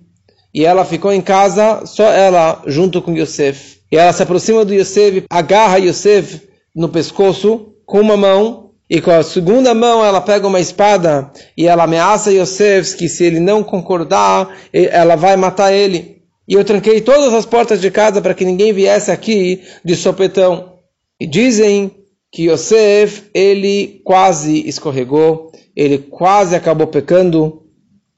e 0.52 0.64
ela 0.64 0.84
ficou 0.84 1.12
em 1.12 1.20
casa, 1.20 1.86
só 1.86 2.10
ela, 2.10 2.62
junto 2.66 3.00
com 3.00 3.16
Yosef. 3.16 3.78
E 3.92 3.96
ela 3.96 4.12
se 4.12 4.22
aproxima 4.22 4.64
do 4.64 4.74
Yosef, 4.74 5.24
agarra 5.30 5.78
Yosef 5.78 6.48
no 6.74 6.88
pescoço 6.88 7.74
com 7.86 8.00
uma 8.00 8.16
mão, 8.16 8.70
e 8.90 9.00
com 9.00 9.12
a 9.12 9.22
segunda 9.22 9.72
mão 9.72 10.04
ela 10.04 10.20
pega 10.20 10.48
uma 10.48 10.58
espada 10.58 11.30
e 11.56 11.68
ela 11.68 11.84
ameaça 11.84 12.32
Yosef 12.32 12.96
que 12.96 13.08
se 13.08 13.22
ele 13.22 13.38
não 13.38 13.62
concordar, 13.62 14.52
ela 14.72 15.14
vai 15.14 15.36
matar 15.36 15.72
ele. 15.72 16.22
E 16.48 16.54
eu 16.54 16.64
tranquei 16.64 17.00
todas 17.00 17.32
as 17.32 17.46
portas 17.46 17.80
de 17.80 17.88
casa 17.88 18.20
para 18.20 18.34
que 18.34 18.44
ninguém 18.44 18.72
viesse 18.72 19.12
aqui 19.12 19.62
de 19.84 19.94
sopetão. 19.94 20.72
E 21.20 21.24
dizem 21.24 21.92
que 22.32 22.50
Yosef, 22.50 23.30
ele 23.32 24.00
quase 24.04 24.68
escorregou, 24.68 25.52
ele 25.76 25.98
quase 25.98 26.56
acabou 26.56 26.88
pecando, 26.88 27.59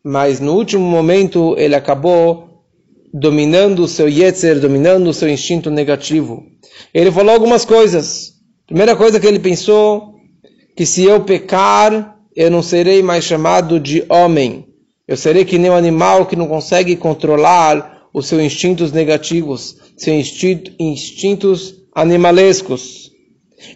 mas 0.04 0.40
no 0.40 0.54
último 0.54 0.84
momento 0.84 1.54
ele 1.58 1.74
acabou 1.74 2.48
dominando 3.12 3.80
o 3.80 3.88
seu 3.88 4.08
yetzer, 4.08 4.58
dominando 4.58 5.08
o 5.08 5.14
seu 5.14 5.28
instinto 5.28 5.70
negativo. 5.70 6.44
Ele 6.94 7.12
falou 7.12 7.32
algumas 7.32 7.64
coisas. 7.64 8.32
Primeira 8.66 8.96
coisa 8.96 9.20
que 9.20 9.26
ele 9.26 9.38
pensou, 9.38 10.14
que 10.76 10.86
se 10.86 11.04
eu 11.04 11.20
pecar, 11.20 12.16
eu 12.34 12.50
não 12.50 12.62
serei 12.62 13.02
mais 13.02 13.24
chamado 13.24 13.78
de 13.78 14.04
homem. 14.08 14.66
Eu 15.06 15.16
serei 15.16 15.44
que 15.44 15.58
nem 15.58 15.70
um 15.70 15.76
animal 15.76 16.26
que 16.26 16.36
não 16.36 16.46
consegue 16.46 16.96
controlar 16.96 18.08
os 18.14 18.26
seus 18.26 18.42
instintos 18.42 18.92
negativos, 18.92 19.76
seus 19.96 20.32
instintos 20.78 21.74
animalescos. 21.94 23.10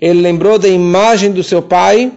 Ele 0.00 0.20
lembrou 0.20 0.58
da 0.58 0.68
imagem 0.68 1.32
do 1.32 1.42
seu 1.42 1.62
pai. 1.62 2.12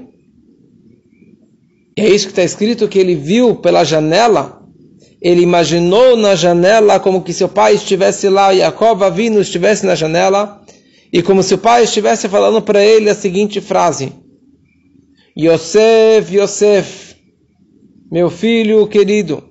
E 1.99 2.01
é 2.01 2.15
isso 2.15 2.27
que 2.27 2.31
está 2.31 2.43
escrito 2.43 2.87
que 2.87 2.97
ele 2.97 3.13
viu 3.13 3.55
pela 3.55 3.83
janela. 3.83 4.61
Ele 5.21 5.41
imaginou 5.41 6.15
na 6.15 6.33
janela 6.33 6.97
como 6.97 7.21
que 7.21 7.33
seu 7.33 7.49
pai 7.49 7.75
estivesse 7.75 8.29
lá, 8.29 8.55
Jacob 8.55 9.03
Avino 9.03 9.41
estivesse 9.41 9.85
na 9.85 9.95
janela, 9.95 10.61
e 11.11 11.21
como 11.21 11.43
se 11.43 11.55
o 11.55 11.57
pai 11.57 11.83
estivesse 11.83 12.29
falando 12.29 12.61
para 12.61 12.81
ele 12.81 13.09
a 13.09 13.13
seguinte 13.13 13.59
frase: 13.59 14.13
Yosef, 15.37 16.33
Yosef, 16.37 17.17
meu 18.09 18.29
filho 18.29 18.87
querido, 18.87 19.43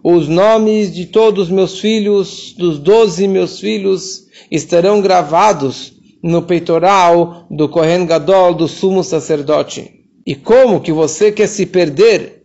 os 0.00 0.28
nomes 0.28 0.94
de 0.94 1.06
todos 1.06 1.50
meus 1.50 1.80
filhos, 1.80 2.54
dos 2.56 2.78
doze 2.78 3.26
meus 3.26 3.58
filhos, 3.58 4.26
estarão 4.48 5.00
gravados 5.00 5.92
no 6.22 6.40
peitoral 6.42 7.48
do 7.50 7.68
Kohen 7.68 8.06
Gadol, 8.06 8.54
do 8.54 8.68
sumo 8.68 9.02
sacerdote. 9.02 10.03
E 10.26 10.34
como 10.34 10.80
que 10.80 10.92
você 10.92 11.30
quer 11.30 11.46
se 11.46 11.66
perder 11.66 12.44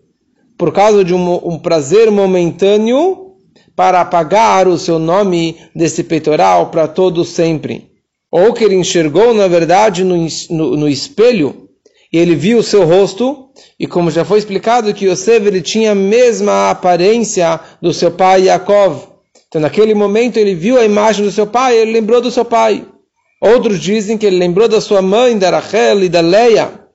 por 0.57 0.73
causa 0.73 1.03
de 1.03 1.13
um, 1.13 1.35
um 1.47 1.57
prazer 1.57 2.11
momentâneo 2.11 3.35
para 3.75 4.01
apagar 4.01 4.67
o 4.67 4.77
seu 4.77 4.99
nome 4.99 5.57
desse 5.73 6.03
peitoral 6.03 6.69
para 6.69 6.87
todo 6.87 7.23
sempre? 7.23 7.89
Ou 8.29 8.53
que 8.53 8.63
ele 8.63 8.75
enxergou, 8.75 9.33
na 9.33 9.47
verdade, 9.47 10.03
no, 10.03 10.27
no, 10.49 10.75
no 10.75 10.89
espelho, 10.89 11.69
e 12.11 12.17
ele 12.17 12.35
viu 12.35 12.57
o 12.57 12.63
seu 12.63 12.85
rosto, 12.85 13.49
e 13.79 13.87
como 13.87 14.11
já 14.11 14.25
foi 14.25 14.39
explicado 14.39 14.93
que 14.93 15.05
Yosef 15.05 15.47
ele 15.47 15.61
tinha 15.61 15.91
a 15.91 15.95
mesma 15.95 16.71
aparência 16.71 17.59
do 17.81 17.93
seu 17.93 18.11
pai 18.11 18.43
Yaakov. 18.43 19.07
Então 19.47 19.61
naquele 19.61 19.93
momento 19.93 20.37
ele 20.37 20.53
viu 20.53 20.77
a 20.77 20.85
imagem 20.85 21.25
do 21.25 21.31
seu 21.31 21.47
pai, 21.47 21.77
ele 21.77 21.93
lembrou 21.93 22.19
do 22.19 22.29
seu 22.29 22.43
pai. 22.43 22.85
Outros 23.41 23.79
dizem 23.79 24.17
que 24.17 24.25
ele 24.25 24.37
lembrou 24.37 24.67
da 24.67 24.81
sua 24.81 25.01
mãe, 25.01 25.37
da 25.37 25.49
Rachel 25.49 26.03
e 26.03 26.09
da 26.09 26.19
Leia, 26.19 26.88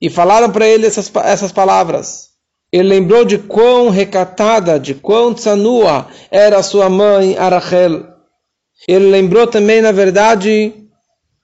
e 0.00 0.08
falaram 0.08 0.50
para 0.50 0.66
ele 0.66 0.86
essas, 0.86 1.10
essas 1.24 1.52
palavras. 1.52 2.28
Ele 2.70 2.88
lembrou 2.88 3.24
de 3.24 3.38
quão 3.38 3.88
recatada, 3.88 4.78
de 4.78 4.94
quão 4.94 5.32
tsanua 5.32 6.06
era 6.30 6.62
sua 6.62 6.88
mãe, 6.90 7.36
a 7.36 7.48
Rachel. 7.48 8.06
Ele 8.86 9.06
lembrou 9.06 9.46
também, 9.46 9.80
na 9.80 9.90
verdade, 9.90 10.74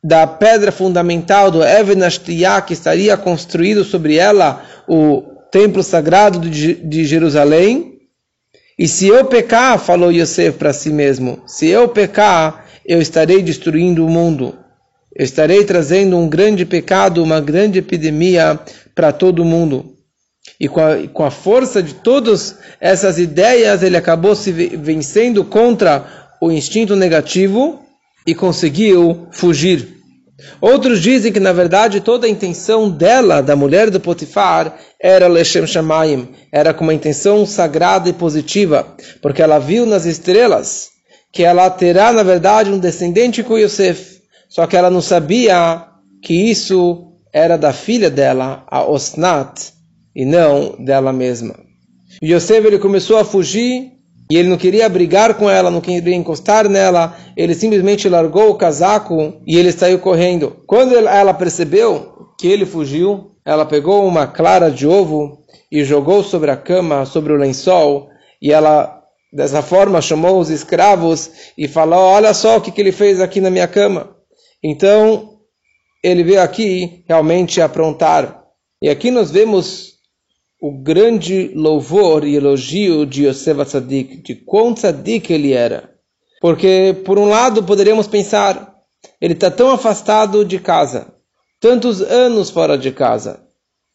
da 0.03 0.27
pedra 0.27 0.71
fundamental 0.71 1.51
do 1.51 1.65
Even 1.65 2.05
Ashtiyah, 2.05 2.61
que 2.61 2.75
estaria 2.75 3.17
construído 3.17 3.85
sobre 3.85 4.17
ela 4.17 4.63
o 4.87 5.23
templo 5.51 5.83
sagrado 5.83 6.39
de 6.39 7.05
Jerusalém. 7.05 7.95
E 8.79 8.87
se 8.87 9.07
eu 9.09 9.25
pecar, 9.25 9.79
falou 9.79 10.13
Yosef 10.13 10.59
para 10.59 10.73
si 10.73 10.91
mesmo, 10.91 11.43
se 11.47 11.69
eu 11.69 11.89
pecar, 11.89 12.67
eu 12.85 13.01
estarei 13.01 13.41
destruindo 13.41 14.05
o 14.05 14.11
mundo. 14.11 14.59
Estarei 15.16 15.64
trazendo 15.64 16.16
um 16.16 16.28
grande 16.28 16.64
pecado, 16.64 17.23
uma 17.23 17.40
grande 17.40 17.78
epidemia 17.78 18.59
para 18.94 19.12
todo 19.12 19.44
mundo. 19.44 19.94
E 20.59 20.68
com 20.68 20.80
a, 20.80 21.09
com 21.09 21.25
a 21.25 21.30
força 21.30 21.83
de 21.83 21.94
todas 21.94 22.59
essas 22.80 23.18
ideias, 23.18 23.83
ele 23.83 23.97
acabou 23.97 24.35
se 24.35 24.52
vencendo 24.52 25.44
contra 25.44 26.04
o 26.40 26.50
instinto 26.50 26.94
negativo 26.94 27.80
e 28.26 28.35
conseguiu 28.35 29.28
fugir. 29.33 29.94
Outros 30.61 31.00
dizem 31.00 31.33
que, 31.33 31.40
na 31.40 31.52
verdade, 31.52 32.00
toda 32.00 32.26
a 32.26 32.30
intenção 32.30 32.90
dela, 32.90 33.40
da 33.40 33.54
mulher 33.54 33.88
do 33.88 34.00
Potifar, 34.00 34.76
era 35.00 35.28
Leshem 35.28 35.66
Shamayim, 35.66 36.28
era 36.52 36.75
com 36.75 36.83
uma 36.83 36.94
intenção 36.94 37.47
sagrada 37.47 38.09
e 38.09 38.12
positiva, 38.12 38.87
porque 39.23 39.42
ela 39.42 39.59
viu 39.59 39.87
nas 39.87 40.06
estrelas 40.06 40.88
que 41.33 41.42
ela 41.42 41.68
terá, 41.71 42.12
na 42.12 42.23
verdade, 42.23 42.71
um 42.71 42.78
descendente 42.78 43.42
com 43.42 43.59
Yosef. 43.59 44.13
Só 44.55 44.69
que 44.69 44.77
ela 44.77 44.89
não 44.89 45.01
sabia 45.01 45.85
que 46.23 46.33
isso 46.33 47.09
era 47.33 47.59
da 47.59 47.73
filha 47.73 48.09
dela, 48.09 48.65
a 48.69 48.89
Osnat, 48.89 49.73
e 50.15 50.25
não 50.25 50.77
dela 50.79 51.13
mesma. 51.13 51.57
E 52.23 52.33
Yosef 52.33 52.65
ele 52.65 52.79
começou 52.79 53.19
a 53.19 53.25
fugir 53.25 53.95
e 54.31 54.37
ele 54.37 54.49
não 54.49 54.57
queria 54.57 54.89
brigar 54.89 55.35
com 55.35 55.51
ela, 55.51 55.73
não 55.73 55.81
queria 55.81 56.15
encostar 56.15 56.69
nela, 56.69 57.17
ele 57.37 57.53
simplesmente 57.53 58.09
largou 58.09 58.51
o 58.51 58.55
casaco 58.55 59.41
e 59.45 59.59
ele 59.59 59.73
saiu 59.73 59.99
correndo. 59.99 60.63
Quando 60.69 60.97
ela 60.97 61.35
percebeu 61.35 62.29
que 62.39 62.47
ele 62.47 62.65
fugiu, 62.65 63.33
ela 63.45 63.67
pegou 63.67 64.07
uma 64.07 64.29
clara 64.29 64.71
de 64.71 64.87
ovo 64.87 65.43
e 65.69 65.83
jogou 65.83 66.23
sobre 66.23 66.53
a 66.53 66.57
cama, 66.57 67.05
sobre 67.05 67.33
o 67.33 67.37
lençol, 67.37 68.09
e 68.41 68.53
ela 68.53 69.03
Dessa 69.35 69.63
forma, 69.63 70.01
chamou 70.01 70.39
os 70.39 70.49
escravos 70.49 71.29
e 71.59 71.67
falou: 71.67 71.99
Olha 71.99 72.33
só 72.33 72.57
o 72.57 72.61
que, 72.61 72.71
que 72.71 72.81
ele 72.81 72.93
fez 72.93 73.21
aqui 73.21 73.41
na 73.41 73.51
minha 73.51 73.67
cama. 73.67 74.13
Então, 74.66 75.40
ele 76.02 76.25
veio 76.25 76.40
aqui 76.40 77.04
realmente 77.06 77.61
aprontar. 77.61 78.47
E 78.80 78.88
aqui 78.88 79.11
nós 79.11 79.30
vemos 79.30 79.99
o 80.59 80.73
grande 80.73 81.50
louvor 81.54 82.25
e 82.26 82.37
elogio 82.37 83.04
de 83.04 83.26
Yosef 83.26 83.62
Tzadik, 83.62 84.16
de 84.23 84.35
quão 84.35 84.73
tzadik 84.73 85.30
ele 85.30 85.52
era. 85.52 85.90
Porque, 86.40 86.97
por 87.04 87.18
um 87.18 87.26
lado, 87.26 87.62
poderíamos 87.62 88.06
pensar, 88.06 88.75
ele 89.21 89.35
está 89.35 89.50
tão 89.50 89.71
afastado 89.71 90.42
de 90.47 90.59
casa, 90.59 91.12
tantos 91.61 92.00
anos 92.00 92.49
fora 92.49 92.78
de 92.78 92.90
casa, 92.90 93.47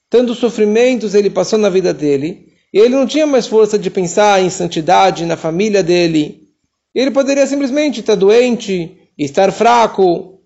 tantos 0.08 0.38
sofrimentos 0.38 1.16
ele 1.16 1.32
passou 1.32 1.58
na 1.58 1.70
vida 1.70 1.92
dele, 1.92 2.48
e 2.72 2.78
ele 2.78 2.96
não 2.96 3.08
tinha 3.08 3.26
mais 3.26 3.48
força 3.48 3.80
de 3.80 3.90
pensar 3.90 4.40
em 4.44 4.52
santidade 4.52 5.26
na 5.26 5.36
família 5.36 5.82
dele. 5.82 6.44
Ele 6.94 7.10
poderia 7.10 7.48
simplesmente 7.48 8.02
estar 8.02 8.14
doente, 8.14 9.10
estar 9.18 9.52
fraco, 9.52 10.39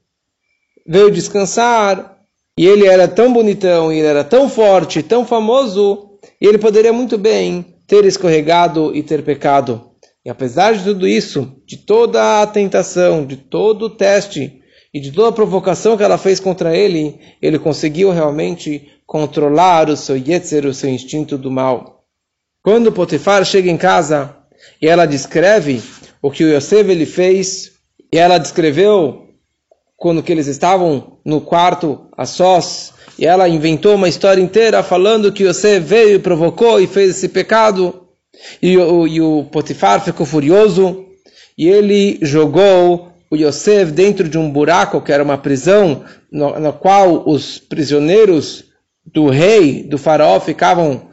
veio 0.85 1.11
descansar. 1.11 2.17
E 2.57 2.67
ele 2.67 2.85
era 2.85 3.07
tão 3.07 3.33
bonitão, 3.33 3.91
ele 3.91 4.05
era 4.05 4.23
tão 4.23 4.47
forte, 4.47 5.01
tão 5.01 5.25
famoso, 5.25 6.19
e 6.39 6.45
ele 6.45 6.59
poderia 6.59 6.93
muito 6.93 7.17
bem 7.17 7.65
ter 7.87 8.05
escorregado 8.05 8.95
e 8.95 9.01
ter 9.01 9.23
pecado. 9.23 9.89
E 10.23 10.29
apesar 10.29 10.73
de 10.73 10.83
tudo 10.83 11.07
isso, 11.07 11.51
de 11.65 11.77
toda 11.77 12.41
a 12.41 12.47
tentação, 12.47 13.25
de 13.25 13.37
todo 13.37 13.85
o 13.85 13.89
teste 13.89 14.61
e 14.93 14.99
de 14.99 15.11
toda 15.11 15.29
a 15.29 15.33
provocação 15.33 15.97
que 15.97 16.03
ela 16.03 16.17
fez 16.17 16.39
contra 16.39 16.77
ele, 16.77 17.19
ele 17.41 17.57
conseguiu 17.57 18.11
realmente 18.11 18.87
controlar 19.05 19.89
o 19.89 19.97
seu 19.97 20.15
yetzer, 20.15 20.65
o 20.65 20.73
seu 20.73 20.89
instinto 20.89 21.37
do 21.37 21.51
mal. 21.51 22.05
Quando 22.63 22.91
Potifar 22.91 23.43
chega 23.43 23.69
em 23.69 23.77
casa 23.77 24.37
e 24.81 24.87
ela 24.87 25.05
descreve 25.05 25.81
o 26.21 26.31
que 26.31 26.43
o 26.43 26.55
Yosef 26.55 26.89
ele 26.89 27.05
fez, 27.05 27.71
e 28.11 28.17
ela 28.17 28.37
descreveu 28.37 29.22
quando 30.03 30.21
que 30.21 30.33
eles 30.33 30.47
estavam 30.47 31.17
no 31.23 31.39
quarto 31.39 32.09
a 32.17 32.25
sós, 32.25 32.93
e 33.17 33.25
ela 33.25 33.47
inventou 33.47 33.95
uma 33.95 34.09
história 34.09 34.41
inteira 34.41 34.83
falando 34.83 35.31
que 35.31 35.45
Yosef 35.45 35.79
veio, 35.79 36.19
provocou 36.19 36.77
e 36.81 36.87
fez 36.87 37.11
esse 37.11 37.29
pecado. 37.29 38.05
E 38.61 38.77
o, 38.77 39.07
e 39.07 39.21
o 39.21 39.45
Potifar 39.45 40.03
ficou 40.03 40.25
furioso 40.25 41.05
e 41.57 41.69
ele 41.69 42.19
jogou 42.21 43.13
o 43.31 43.37
Yosef 43.37 43.93
dentro 43.93 44.27
de 44.27 44.37
um 44.37 44.51
buraco, 44.51 44.99
que 44.99 45.13
era 45.13 45.23
uma 45.23 45.37
prisão, 45.37 46.03
no, 46.29 46.59
na 46.59 46.73
qual 46.73 47.23
os 47.25 47.57
prisioneiros 47.57 48.65
do 49.05 49.29
rei, 49.29 49.83
do 49.83 49.97
faraó, 49.97 50.37
ficavam 50.37 51.03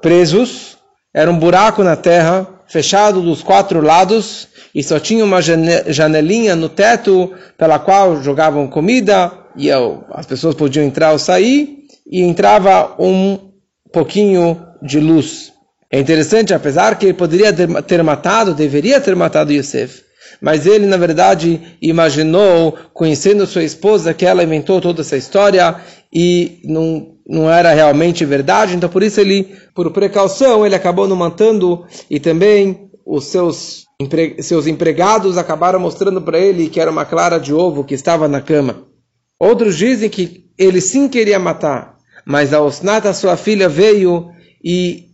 presos. 0.00 0.78
Era 1.12 1.28
um 1.28 1.36
buraco 1.36 1.82
na 1.82 1.96
terra, 1.96 2.53
fechado 2.66 3.20
dos 3.20 3.42
quatro 3.42 3.80
lados, 3.80 4.48
e 4.74 4.82
só 4.82 4.98
tinha 4.98 5.24
uma 5.24 5.40
janelinha 5.40 6.56
no 6.56 6.68
teto 6.68 7.32
pela 7.56 7.78
qual 7.78 8.22
jogavam 8.22 8.66
comida, 8.66 9.32
e 9.56 9.70
as 9.70 10.26
pessoas 10.26 10.54
podiam 10.54 10.84
entrar 10.84 11.12
ou 11.12 11.18
sair, 11.18 11.78
e 12.06 12.20
entrava 12.22 12.94
um 12.98 13.38
pouquinho 13.92 14.60
de 14.82 15.00
luz. 15.00 15.52
É 15.90 15.98
interessante, 15.98 16.52
apesar 16.52 16.98
que 16.98 17.06
ele 17.06 17.14
poderia 17.14 17.52
ter 17.52 18.02
matado, 18.02 18.52
deveria 18.52 19.00
ter 19.00 19.14
matado 19.14 19.52
Yosef, 19.52 20.03
mas 20.40 20.66
ele, 20.66 20.86
na 20.86 20.96
verdade, 20.96 21.60
imaginou, 21.80 22.76
conhecendo 22.92 23.46
sua 23.46 23.62
esposa, 23.62 24.14
que 24.14 24.26
ela 24.26 24.44
inventou 24.44 24.80
toda 24.80 25.00
essa 25.00 25.16
história 25.16 25.76
e 26.12 26.60
não, 26.64 27.14
não 27.26 27.50
era 27.50 27.72
realmente 27.72 28.24
verdade, 28.24 28.74
então 28.74 28.88
por 28.88 29.02
isso 29.02 29.20
ele, 29.20 29.56
por 29.74 29.90
precaução, 29.90 30.64
ele 30.64 30.74
acabou 30.74 31.08
não 31.08 31.16
matando 31.16 31.84
e 32.08 32.20
também 32.20 32.90
os 33.04 33.26
seus, 33.26 33.84
empre, 34.00 34.42
seus 34.42 34.66
empregados 34.66 35.36
acabaram 35.36 35.78
mostrando 35.78 36.22
para 36.22 36.38
ele 36.38 36.68
que 36.68 36.80
era 36.80 36.90
uma 36.90 37.04
clara 37.04 37.38
de 37.38 37.52
ovo 37.52 37.84
que 37.84 37.94
estava 37.94 38.28
na 38.28 38.40
cama. 38.40 38.84
Outros 39.38 39.76
dizem 39.76 40.08
que 40.08 40.46
ele 40.56 40.80
sim 40.80 41.08
queria 41.08 41.38
matar, 41.38 41.96
mas 42.24 42.54
a 42.54 42.62
Osnata, 42.62 43.12
sua 43.12 43.36
filha, 43.36 43.68
veio 43.68 44.30
e 44.64 45.13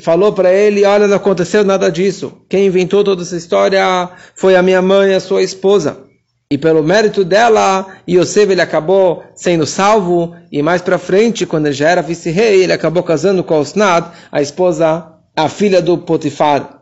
falou 0.00 0.32
para 0.32 0.52
ele: 0.52 0.84
Olha, 0.84 1.06
não 1.06 1.16
aconteceu 1.16 1.64
nada 1.64 1.90
disso. 1.90 2.32
Quem 2.48 2.66
inventou 2.66 3.04
toda 3.04 3.22
essa 3.22 3.36
história 3.36 4.10
foi 4.34 4.56
a 4.56 4.62
minha 4.62 4.82
mãe, 4.82 5.14
a 5.14 5.20
sua 5.20 5.42
esposa. 5.42 6.10
E 6.52 6.58
pelo 6.58 6.82
mérito 6.82 7.24
dela, 7.24 7.86
Yosef 8.08 8.50
ele 8.50 8.60
acabou 8.60 9.22
sendo 9.36 9.64
salvo. 9.64 10.34
E 10.50 10.60
mais 10.62 10.82
para 10.82 10.98
frente, 10.98 11.46
quando 11.46 11.66
ele 11.66 11.74
já 11.74 11.88
era 11.88 12.02
vice-rei, 12.02 12.64
ele 12.64 12.72
acabou 12.72 13.04
casando 13.04 13.44
com 13.44 13.54
Osnad, 13.54 14.10
a 14.32 14.42
esposa, 14.42 15.06
a 15.36 15.48
filha 15.48 15.80
do 15.80 15.98
Potifar. 15.98 16.80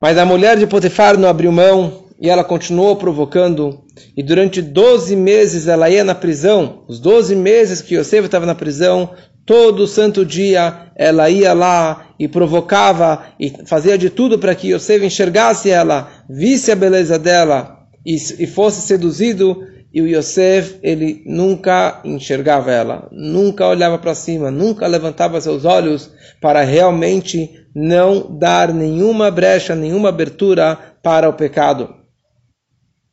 Mas 0.00 0.16
a 0.16 0.24
mulher 0.24 0.56
de 0.56 0.66
Potifar 0.66 1.18
não 1.18 1.28
abriu 1.28 1.50
mão 1.50 2.04
e 2.20 2.30
ela 2.30 2.44
continuou 2.44 2.94
provocando. 2.94 3.80
E 4.16 4.22
durante 4.22 4.62
12 4.62 5.16
meses 5.16 5.66
ela 5.66 5.90
ia 5.90 6.04
na 6.04 6.14
prisão. 6.14 6.84
Os 6.86 7.00
12 7.00 7.34
meses 7.34 7.82
que 7.82 7.96
Yosef 7.96 8.26
estava 8.26 8.46
na 8.46 8.54
prisão, 8.54 9.10
Todo 9.48 9.86
santo 9.86 10.26
dia 10.26 10.90
ela 10.94 11.30
ia 11.30 11.54
lá 11.54 12.08
e 12.18 12.28
provocava 12.28 13.28
e 13.40 13.48
fazia 13.64 13.96
de 13.96 14.10
tudo 14.10 14.38
para 14.38 14.54
que 14.54 14.74
Yosef 14.74 15.02
enxergasse 15.02 15.70
ela, 15.70 16.06
visse 16.28 16.70
a 16.70 16.76
beleza 16.76 17.18
dela 17.18 17.78
e, 18.04 18.16
e 18.16 18.46
fosse 18.46 18.86
seduzido. 18.86 19.66
E 19.90 20.02
o 20.02 20.06
Yosef, 20.06 20.78
ele 20.82 21.22
nunca 21.24 22.02
enxergava 22.04 22.70
ela, 22.70 23.08
nunca 23.10 23.66
olhava 23.66 23.96
para 23.96 24.14
cima, 24.14 24.50
nunca 24.50 24.86
levantava 24.86 25.40
seus 25.40 25.64
olhos 25.64 26.12
para 26.42 26.62
realmente 26.62 27.66
não 27.74 28.36
dar 28.38 28.74
nenhuma 28.74 29.30
brecha, 29.30 29.74
nenhuma 29.74 30.10
abertura 30.10 30.78
para 31.02 31.26
o 31.26 31.32
pecado. 31.32 31.94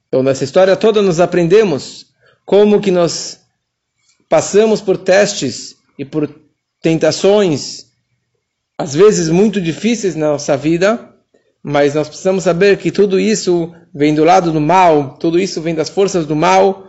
Então, 0.09 0.21
nessa 0.21 0.43
história 0.43 0.75
toda, 0.75 1.01
nós 1.01 1.21
aprendemos 1.21 2.07
como 2.45 2.81
que 2.81 2.91
nós 2.91 3.39
passamos 4.27 4.81
por 4.81 4.97
testes 4.97 5.75
e 5.97 6.03
por 6.03 6.29
tentações, 6.81 7.85
às 8.77 8.93
vezes 8.93 9.29
muito 9.29 9.61
difíceis 9.61 10.15
na 10.15 10.31
nossa 10.31 10.55
vida, 10.55 11.13
mas 11.63 11.95
nós 11.95 12.07
precisamos 12.07 12.43
saber 12.43 12.77
que 12.77 12.91
tudo 12.91 13.19
isso 13.19 13.73
vem 13.93 14.13
do 14.13 14.23
lado 14.23 14.51
do 14.51 14.61
mal, 14.61 15.17
tudo 15.17 15.39
isso 15.39 15.61
vem 15.61 15.73
das 15.73 15.89
forças 15.89 16.25
do 16.25 16.35
mal, 16.35 16.87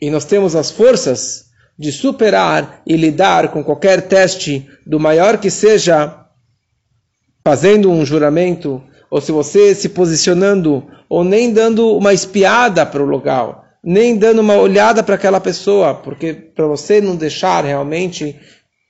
e 0.00 0.10
nós 0.10 0.24
temos 0.24 0.54
as 0.54 0.70
forças 0.70 1.46
de 1.78 1.92
superar 1.92 2.82
e 2.86 2.96
lidar 2.96 3.52
com 3.52 3.62
qualquer 3.62 4.08
teste, 4.08 4.68
do 4.86 4.98
maior 4.98 5.38
que 5.38 5.50
seja, 5.50 6.24
fazendo 7.44 7.90
um 7.90 8.06
juramento, 8.06 8.82
ou 9.10 9.20
se 9.20 9.32
você 9.32 9.74
se 9.74 9.88
posicionando, 9.88 10.86
ou 11.08 11.24
nem 11.24 11.52
dando 11.52 11.96
uma 11.96 12.12
espiada 12.12 12.86
para 12.86 13.02
o 13.02 13.06
local 13.06 13.67
nem 13.82 14.16
dando 14.16 14.40
uma 14.40 14.56
olhada 14.56 15.02
para 15.02 15.14
aquela 15.14 15.40
pessoa, 15.40 15.94
porque 15.94 16.32
para 16.32 16.66
você 16.66 17.00
não 17.00 17.16
deixar 17.16 17.64
realmente 17.64 18.36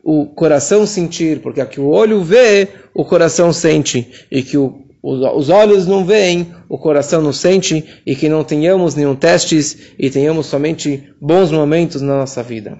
o 0.02 0.26
coração 0.26 0.86
sentir, 0.86 1.40
porque 1.40 1.60
aqui 1.60 1.80
o 1.80 1.88
olho 1.88 2.22
vê, 2.22 2.68
o 2.94 3.04
coração 3.04 3.52
sente, 3.52 4.26
e 4.30 4.42
que 4.42 4.56
o, 4.56 4.84
os 5.02 5.48
olhos 5.48 5.86
não 5.86 6.04
veem, 6.04 6.52
o 6.68 6.78
coração 6.78 7.20
não 7.20 7.32
sente, 7.32 7.84
e 8.06 8.16
que 8.16 8.28
não 8.28 8.42
tenhamos 8.42 8.94
nenhum 8.94 9.14
testes 9.14 9.92
e 9.98 10.08
tenhamos 10.08 10.46
somente 10.46 11.12
bons 11.20 11.50
momentos 11.50 12.00
na 12.00 12.18
nossa 12.18 12.42
vida. 12.42 12.78